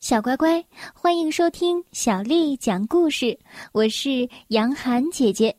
[0.00, 3.38] 小乖乖，欢迎收听小丽讲故事。
[3.72, 5.54] 我是杨涵姐姐，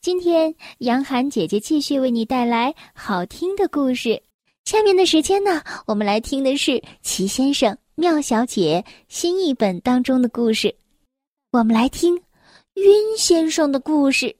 [0.00, 4.22] 今天杨涵姐姐继续为你带来好听的故事。
[4.64, 6.70] 下面的时间呢，我们来听的是
[7.02, 10.72] 《齐先生妙小姐》新译本当中的故事。
[11.50, 12.14] 我们来听
[12.74, 14.36] 晕先生的故事，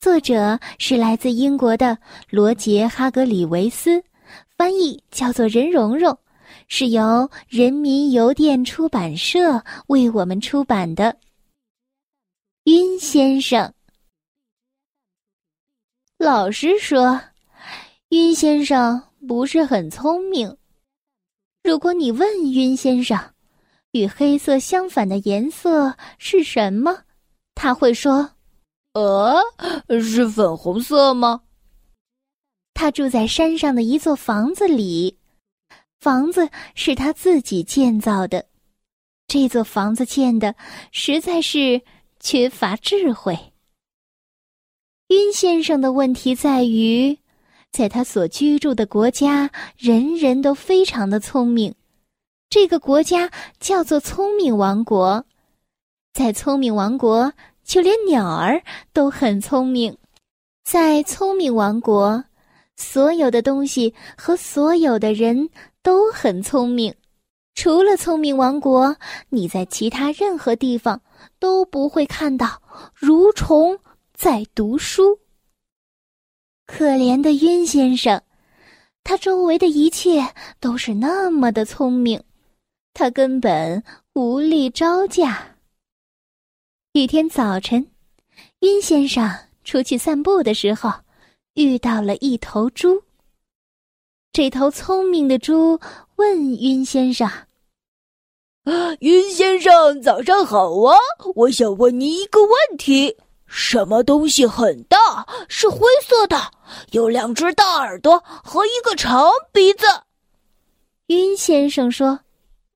[0.00, 1.98] 作者是来自英国的
[2.30, 4.02] 罗杰·哈格里维斯，
[4.56, 6.18] 翻译叫做任蓉蓉。
[6.68, 11.16] 是由人民邮电出版社为我们出版的。
[12.64, 13.72] 晕先生，
[16.18, 17.20] 老师说，
[18.10, 20.56] 晕先生不是很聪明。
[21.62, 23.18] 如果你问晕先生，
[23.92, 27.04] 与黑色相反的颜色是什么，
[27.54, 28.30] 他会说
[28.92, 29.40] ：“呃，
[30.00, 31.42] 是粉红色吗？”
[32.74, 35.18] 他住在山上的一座房子里。
[36.00, 38.46] 房子是他自己建造的，
[39.26, 40.54] 这座房子建的
[40.92, 41.82] 实在是
[42.20, 43.36] 缺乏智慧。
[45.08, 47.18] 晕先生的问题在于，
[47.72, 51.74] 在他所居住的国家，人人都非常的聪明。
[52.48, 55.26] 这个国家叫做聪明王国，
[56.14, 57.32] 在聪明王国，
[57.64, 58.62] 就连鸟儿
[58.92, 59.98] 都很聪明。
[60.64, 62.24] 在聪明王国，
[62.76, 65.50] 所有的东西和所有的人。
[65.88, 66.94] 都很聪明，
[67.54, 68.94] 除了聪明王国，
[69.30, 71.00] 你在其他任何地方
[71.38, 72.60] 都不会看到
[73.00, 73.78] 蠕虫
[74.12, 75.18] 在读书。
[76.66, 78.22] 可怜的晕先生，
[79.02, 82.22] 他周围的一切都是那么的聪明，
[82.92, 85.56] 他根本无力招架。
[86.92, 87.90] 一天早晨，
[88.60, 89.26] 晕先生
[89.64, 90.92] 出去散步的时候，
[91.54, 93.02] 遇到了一头猪。
[94.32, 95.80] 这头聪明的猪
[96.16, 97.28] 问晕先生
[99.00, 100.96] ：“晕先生，早上好啊！
[101.34, 106.52] 我想问您一个问题：什么东西很大，是灰色的，
[106.92, 109.86] 有两只大耳朵和一个长鼻子？”
[111.08, 112.20] 晕先生说：“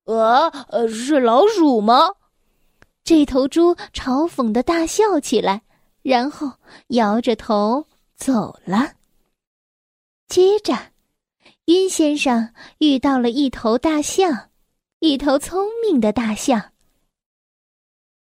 [0.06, 2.08] 呃，呃，是老鼠吗？”
[3.04, 5.62] 这头猪嘲讽的大笑起来，
[6.02, 6.50] 然后
[6.88, 7.86] 摇着头
[8.16, 8.94] 走了。
[10.26, 10.91] 接着。
[11.66, 14.50] 晕先生遇到了一头大象，
[14.98, 16.72] 一头聪明的大象。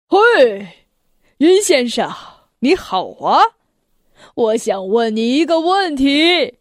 [0.08, 0.86] 嘿，
[1.40, 2.10] 晕先生，
[2.60, 3.44] 你好啊！
[4.36, 6.60] 我想问你一个问题：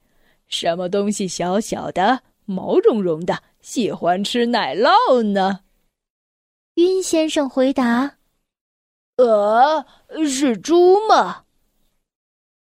[0.48, 5.60] 什么东西小小的、毛茸茸的，喜欢吃奶酪呢？
[6.74, 8.16] 晕先生回答
[9.18, 9.86] ：“呃，
[10.26, 11.43] 是猪吗？”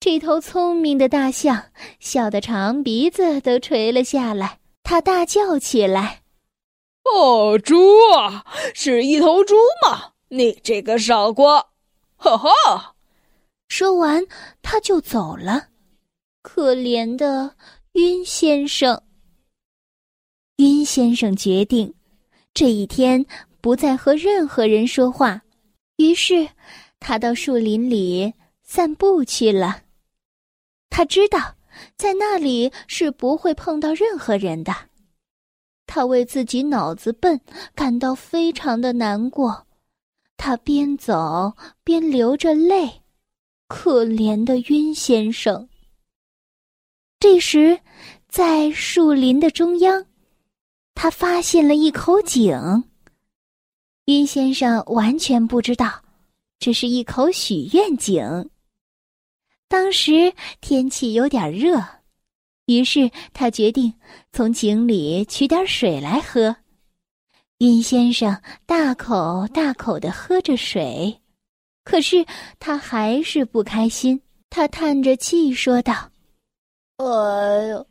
[0.00, 6.22] 这头聪明的大象笑得长鼻子都垂了下来，它大叫起来
[7.04, 7.76] ：“哦，猪
[8.16, 9.54] 啊，是一头猪
[9.86, 10.12] 吗？
[10.28, 11.66] 你这个傻瓜！”
[12.16, 12.94] 哈哈，
[13.68, 14.26] 说完，
[14.62, 15.68] 他就走了。
[16.40, 17.54] 可怜的
[17.92, 19.02] 晕先生。
[20.56, 21.92] 晕先生决定，
[22.54, 23.26] 这一天
[23.60, 25.42] 不再和任何人说话。
[25.98, 26.48] 于是，
[26.98, 28.32] 他到树林里
[28.62, 29.82] 散步去了。
[31.00, 31.56] 他知道，
[31.96, 34.70] 在那里是不会碰到任何人的。
[35.86, 37.40] 他为自己脑子笨
[37.74, 39.66] 感到非常的难过，
[40.36, 43.00] 他边走边流着泪。
[43.66, 45.70] 可怜的晕先生。
[47.18, 47.80] 这时，
[48.28, 50.04] 在树林的中央，
[50.94, 52.84] 他发现了一口井。
[54.04, 56.02] 晕先生完全不知道，
[56.58, 58.50] 这是一口许愿井。
[59.70, 61.80] 当时天气有点热，
[62.66, 63.94] 于是他决定
[64.32, 66.56] 从井里取点水来喝。
[67.58, 68.36] 晕先生
[68.66, 71.20] 大口大口的喝着水，
[71.84, 72.26] 可是
[72.58, 74.20] 他还是不开心。
[74.50, 76.10] 他叹着气说道
[76.98, 77.06] ：“哎
[77.68, 77.84] 呀，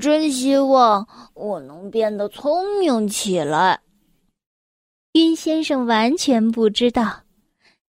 [0.00, 3.78] 真希望我能变得聪明起来。”
[5.14, 7.25] 晕先生完全不知道。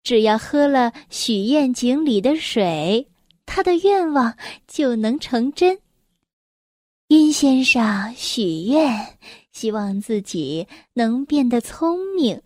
[0.04, 3.08] 只要喝了许愿井里的水，
[3.46, 4.36] 他的愿望
[4.68, 5.78] 就能成真。
[7.08, 9.18] 殷先生许愿，
[9.50, 12.42] 希望自己能变得聪明。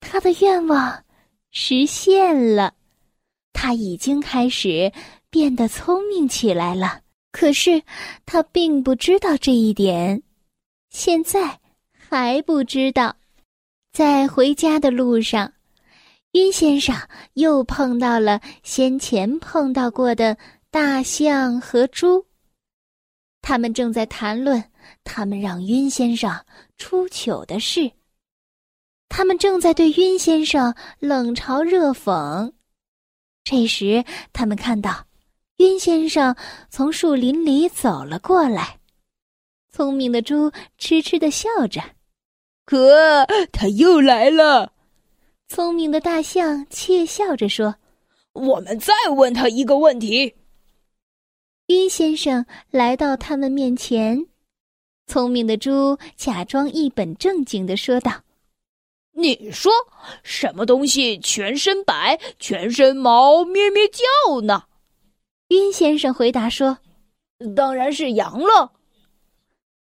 [0.00, 1.04] 他的愿望
[1.50, 2.74] 实现了，
[3.54, 4.92] 他已经开始
[5.30, 7.00] 变得聪明起来了。
[7.32, 7.82] 可是
[8.26, 10.22] 他并不知道这一点，
[10.90, 11.60] 现在
[11.92, 13.16] 还不知道。
[13.90, 15.54] 在回家的路上。
[16.32, 16.94] 晕先生
[17.34, 20.36] 又碰到了先前碰到过的
[20.70, 22.26] 大象和猪，
[23.40, 24.62] 他们正在谈论
[25.04, 26.44] 他们让晕先生
[26.76, 27.90] 出糗的事。
[29.08, 32.52] 他们正在对晕先生冷嘲热讽。
[33.42, 34.04] 这时，
[34.34, 35.06] 他们看到
[35.56, 36.36] 晕先生
[36.68, 38.78] 从树林里走了过来。
[39.72, 41.80] 聪明的猪痴痴的笑着，
[42.66, 44.74] 可他又来了。
[45.48, 47.74] 聪明的大象窃笑着说
[48.34, 50.34] ：“我们再问他一个问题。”
[51.68, 54.26] 晕先生来到他们面前，
[55.06, 58.22] 聪明的猪假装一本正经的说道
[59.12, 59.72] ：“你说
[60.22, 64.64] 什么东西全身白、全身毛、咩咩叫呢？”
[65.48, 66.78] 晕先生回答说
[67.56, 68.70] ：“当然是羊了。”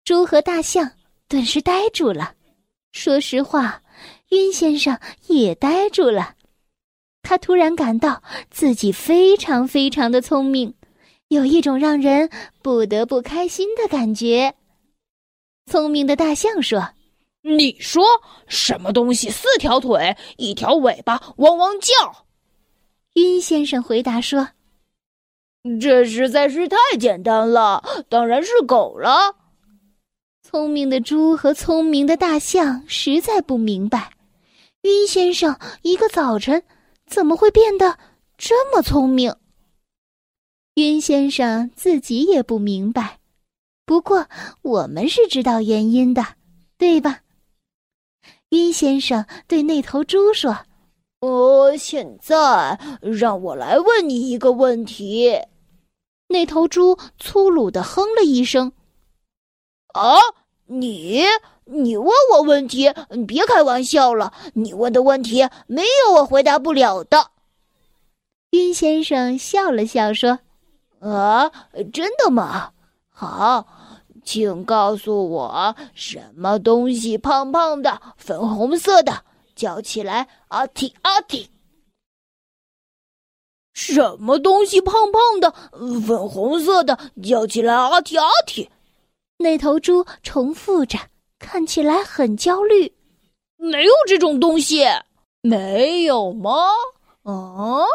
[0.05, 0.91] 猪和大象
[1.27, 2.35] 顿时呆住了。
[2.91, 3.81] 说实话。
[4.35, 6.35] 晕先生也呆住了，
[7.21, 8.21] 他突然感到
[8.51, 10.73] 自己非常非常的聪明，
[11.29, 12.29] 有一种让人
[12.61, 14.53] 不得不开心的感觉。
[15.71, 16.89] 聪明的大象说
[17.41, 18.03] ：“你说
[18.47, 22.25] 什么东西四条腿一条尾巴汪汪叫？”
[23.15, 24.49] 晕先生回答说
[25.79, 29.33] ：“这实在是太简单了，当然是狗了。”
[30.43, 34.11] 聪明的猪和聪明的大象实在不明白。
[34.85, 36.63] 晕先生一个早晨
[37.07, 37.97] 怎么会变得
[38.37, 39.35] 这么聪明？
[40.75, 43.19] 晕先生自己也不明白，
[43.83, 44.27] 不过
[44.61, 46.23] 我们是知道原因的，
[46.77, 47.21] 对吧？
[48.49, 50.55] 晕先生对那头猪说
[51.21, 55.35] ：“哦现在让我来问你一个问题。”
[56.29, 58.71] 那头猪粗鲁的哼了一声
[59.95, 60.15] ：“啊，
[60.65, 61.23] 你。”
[61.67, 64.31] 你问我问题，你别开玩笑了。
[64.53, 67.31] 你问的问题没有我回答不了的。
[68.51, 70.37] 晕先生笑了笑说
[71.01, 71.49] ：“啊，
[71.91, 72.69] 真的吗？
[73.09, 73.65] 好，
[74.23, 79.23] 请告诉我，什么东西胖胖的、粉红色的，
[79.55, 81.47] 叫起来阿嚏阿嚏？
[83.73, 85.51] 什么东西胖胖的、
[86.05, 88.67] 粉红色的，叫起来阿嚏阿嚏？”
[89.37, 90.97] 那头猪重复着。
[91.37, 92.91] 看起来很焦虑，
[93.57, 94.85] 没有这种东西，
[95.41, 96.51] 没有吗？
[97.23, 97.85] 啊！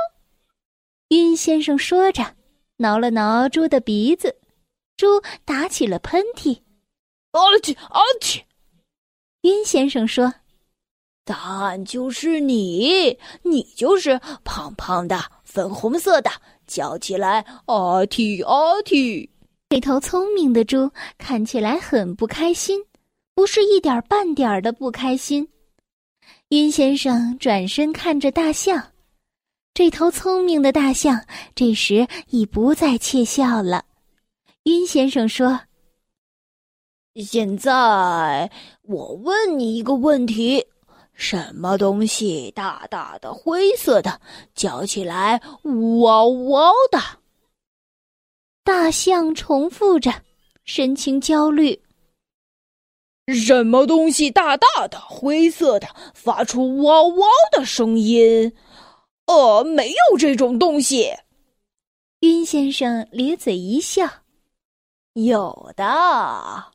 [1.09, 2.37] 晕先生说着，
[2.77, 4.37] 挠了挠猪的鼻子，
[4.97, 6.61] 猪打起了喷嚏。
[7.33, 8.43] 阿嚏阿嚏！
[9.41, 10.33] 晕先生说
[11.25, 16.31] ：“答案就是你，你就是胖胖的、粉红色的，
[16.67, 19.29] 叫起来阿嚏阿嚏。”
[19.73, 22.85] 这头聪明的猪看起来很不开心。
[23.37, 25.49] 不是一点半点的不开心。
[26.49, 28.89] 晕先生转身看着大象，
[29.73, 31.25] 这头聪明的大象
[31.55, 33.85] 这时已不再窃笑了。
[34.65, 35.61] 晕先生说
[37.15, 38.51] ：“现在
[38.83, 40.67] 我问你一个问题：
[41.15, 44.21] 什么东西大大的、灰色的，
[44.53, 46.99] 叫起来呜嗷呜嗷的？”
[48.63, 50.23] 大象重复着，
[50.65, 51.83] 神情焦虑。
[53.35, 58.53] 什么东西大大的、灰色的，发出哇哇的声音？
[59.27, 61.11] 呃，没有这种东西。
[62.21, 64.07] 晕先生咧嘴一笑
[65.15, 66.73] ：“有的，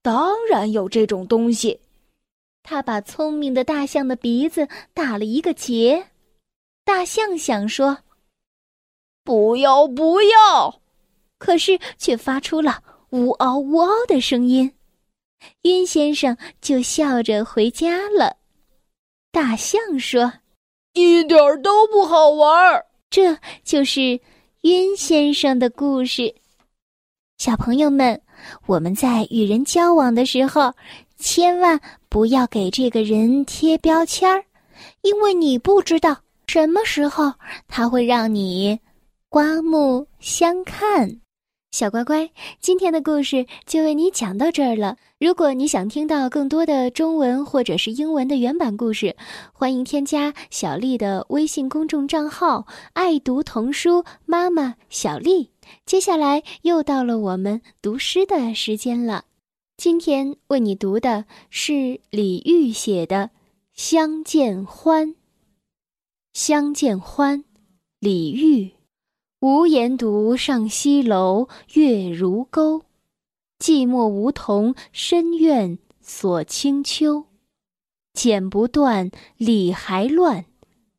[0.00, 1.80] 当然有这种东西。”
[2.62, 6.06] 他把聪明的大象的鼻子打了一个结。
[6.84, 7.98] 大象想说
[9.24, 10.80] ：“不要，不要！”
[11.40, 12.80] 可是却发出了
[13.10, 14.70] 呜嗷呜嗷的声音。
[15.62, 18.36] 晕先生就笑着回家了。
[19.32, 20.30] 大象说
[20.92, 24.20] ：“一点都不好玩。”这就是
[24.62, 26.32] 晕先生的故事。
[27.38, 28.20] 小朋友们，
[28.66, 30.72] 我们在与人交往的时候，
[31.16, 31.80] 千万
[32.10, 34.44] 不要给这个人贴标签儿，
[35.00, 36.14] 因为你不知道
[36.46, 37.32] 什么时候
[37.66, 38.78] 他会让你
[39.30, 41.18] 刮目相看。
[41.70, 44.96] 小乖乖，今天的故事就为你讲到这儿了。
[45.20, 49.16] 如果你想听到更多的中文或者是英文的原版故事，
[49.52, 55.50] 欢迎添加小丽的微信公众账号“爱读童书妈妈小丽”。
[55.86, 59.26] 接下来又到了我们读诗的时间了。
[59.76, 63.16] 今天为你读的是李煜写的
[63.72, 65.08] 《相见欢》。
[66.34, 67.38] 《相见欢》，
[68.00, 68.79] 李煜。
[69.40, 72.82] 无言独上西楼，月如钩。
[73.58, 77.24] 寂寞梧桐深院锁清秋。
[78.12, 80.44] 剪不断，理还乱，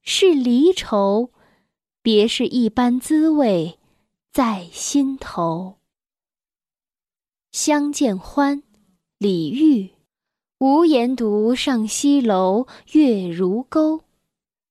[0.02, 1.30] 是离愁。
[2.02, 3.78] 别是一般滋味，
[4.34, 5.76] 在心头。
[7.52, 8.64] 相见欢，
[9.20, 9.92] 李煜。
[10.58, 14.02] 无言独上西楼，月如钩。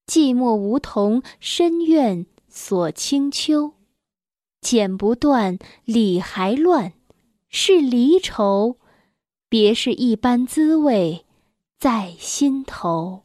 [0.09, 2.27] 寂寞梧桐深院
[2.62, 3.73] 锁清秋。
[4.61, 6.93] 剪不断，理还乱，
[7.49, 8.76] 是离愁。
[9.49, 11.25] 别是一般滋味
[11.79, 13.23] 在心头。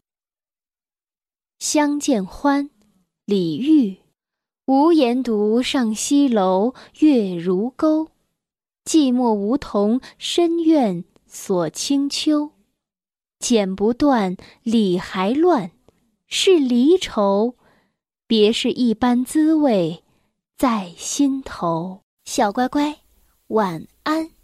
[1.60, 2.70] 相见欢，
[3.26, 3.98] 李煜。
[4.68, 8.12] 无言独上西楼，月如钩。
[8.86, 12.52] 寂寞梧桐深院锁清秋。
[13.40, 15.72] 剪不断，理还乱，
[16.26, 17.56] 是离愁。
[18.38, 20.04] 别是一般滋味
[20.58, 22.02] 在心头。
[22.26, 22.98] 小乖乖，
[23.48, 24.35] 晚安。